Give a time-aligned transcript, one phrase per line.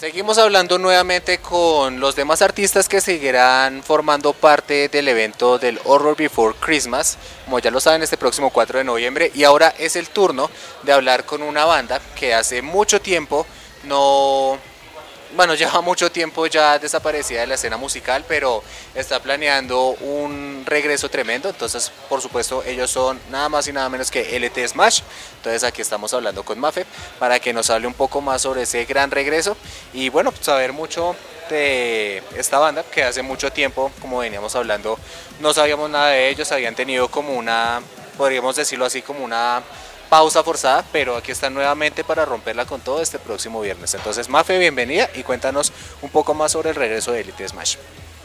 [0.00, 6.16] Seguimos hablando nuevamente con los demás artistas que seguirán formando parte del evento del Horror
[6.16, 9.30] Before Christmas, como ya lo saben, este próximo 4 de noviembre.
[9.34, 10.50] Y ahora es el turno
[10.84, 13.44] de hablar con una banda que hace mucho tiempo
[13.84, 14.58] no
[15.40, 18.62] bueno, lleva mucho tiempo ya desaparecida de la escena musical, pero
[18.94, 21.48] está planeando un regreso tremendo.
[21.48, 25.00] Entonces, por supuesto, ellos son nada más y nada menos que LT Smash.
[25.36, 26.84] Entonces, aquí estamos hablando con Mafe
[27.18, 29.56] para que nos hable un poco más sobre ese gran regreso
[29.94, 31.16] y, bueno, saber mucho
[31.48, 34.98] de esta banda que hace mucho tiempo, como veníamos hablando,
[35.40, 36.52] no sabíamos nada de ellos.
[36.52, 37.80] Habían tenido como una,
[38.18, 39.62] podríamos decirlo así, como una
[40.10, 43.94] pausa forzada, pero aquí están nuevamente para romperla con todo este próximo viernes.
[43.94, 47.76] Entonces, Mafe, bienvenida y cuéntanos un poco más sobre el regreso de Elite Smash.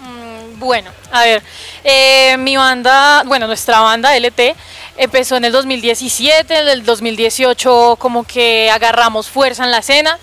[0.00, 1.42] Mm, bueno, a ver,
[1.84, 4.56] eh, mi banda, bueno, nuestra banda LT
[4.96, 10.18] empezó en el 2017, en el 2018 como que agarramos fuerza en la escena.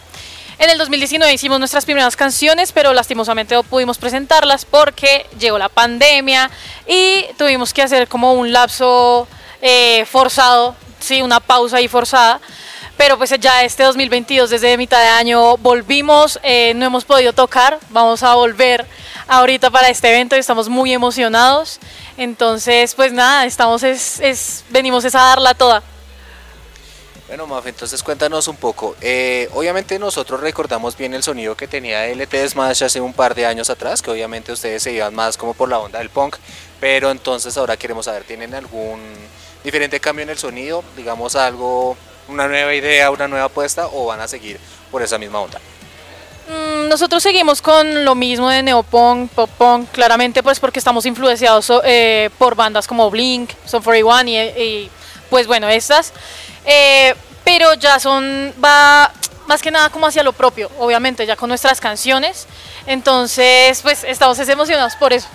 [0.57, 5.69] En el 2019 hicimos nuestras primeras canciones, pero lastimosamente no pudimos presentarlas porque llegó la
[5.69, 6.49] pandemia
[6.87, 9.27] y tuvimos que hacer como un lapso
[9.61, 12.39] eh, forzado sí, una pausa ahí forzada.
[12.97, 17.79] Pero pues ya este 2022, desde mitad de año, volvimos, eh, no hemos podido tocar,
[17.89, 18.85] vamos a volver
[19.27, 21.79] ahorita para este evento estamos muy emocionados.
[22.17, 25.81] Entonces, pues nada, estamos es, venimos a darla toda.
[27.27, 28.95] Bueno, Maf, entonces cuéntanos un poco.
[28.99, 33.45] Eh, obviamente nosotros recordamos bien el sonido que tenía LT Smash hace un par de
[33.45, 36.35] años atrás, que obviamente ustedes se iban más como por la onda del punk,
[36.81, 38.99] pero entonces ahora queremos saber, ¿tienen algún
[39.63, 44.21] diferente cambio en el sonido, digamos algo, una nueva idea, una nueva apuesta o van
[44.21, 44.59] a seguir
[44.89, 45.59] por esa misma onda?
[46.47, 51.71] Mm, nosotros seguimos con lo mismo de neopunk, pop punk, claramente pues porque estamos influenciados
[51.83, 54.91] eh, por bandas como Blink, Son 41 y, y
[55.29, 56.11] pues bueno, estas,
[56.65, 59.11] eh, pero ya son, va
[59.47, 62.47] más que nada como hacia lo propio, obviamente, ya con nuestras canciones,
[62.85, 65.27] entonces pues estamos emocionados por eso.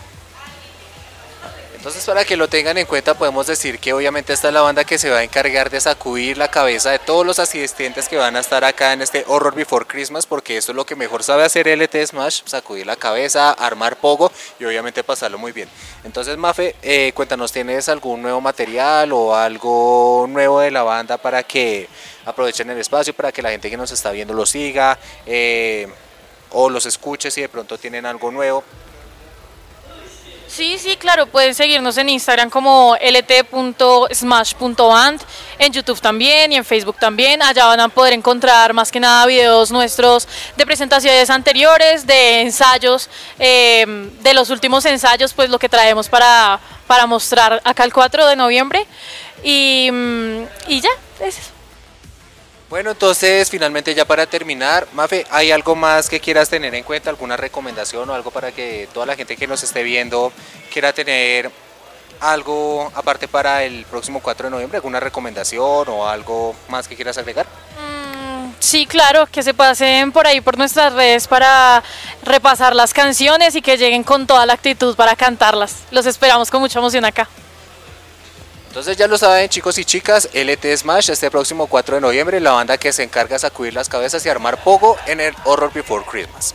[1.86, 4.82] Entonces para que lo tengan en cuenta podemos decir que obviamente esta es la banda
[4.82, 8.34] que se va a encargar de sacudir la cabeza de todos los asistentes que van
[8.34, 11.44] a estar acá en este Horror Before Christmas porque esto es lo que mejor sabe
[11.44, 15.68] hacer LT Smash, sacudir la cabeza, armar pogo y obviamente pasarlo muy bien.
[16.02, 21.44] Entonces Mafe, eh, cuéntanos, ¿tienes algún nuevo material o algo nuevo de la banda para
[21.44, 21.88] que
[22.24, 25.86] aprovechen el espacio, para que la gente que nos está viendo lo siga eh,
[26.50, 28.64] o los escuche si de pronto tienen algo nuevo?
[30.56, 35.20] Sí, sí, claro, pueden seguirnos en Instagram como lt.smash.band,
[35.58, 37.42] en YouTube también y en Facebook también.
[37.42, 43.10] Allá van a poder encontrar más que nada videos nuestros de presentaciones anteriores, de ensayos,
[43.38, 48.26] em, de los últimos ensayos, pues lo que traemos para, para mostrar acá el 4
[48.26, 48.86] de noviembre.
[49.42, 50.88] Y, mm, y ya,
[51.20, 51.55] es eso.
[52.68, 57.10] Bueno, entonces finalmente ya para terminar, Mafe, ¿hay algo más que quieras tener en cuenta?
[57.10, 60.32] ¿Alguna recomendación o algo para que toda la gente que nos esté viendo
[60.72, 61.48] quiera tener
[62.18, 64.78] algo aparte para el próximo 4 de noviembre?
[64.78, 67.46] ¿Alguna recomendación o algo más que quieras agregar?
[67.46, 71.84] Mm, sí, claro, que se pasen por ahí por nuestras redes para
[72.24, 75.84] repasar las canciones y que lleguen con toda la actitud para cantarlas.
[75.92, 77.28] Los esperamos con mucha emoción acá.
[78.76, 82.50] Entonces ya lo saben chicos y chicas, LT Smash este próximo 4 de noviembre, la
[82.50, 86.04] banda que se encarga de sacudir las cabezas y armar poco en el Horror Before
[86.04, 86.54] Christmas.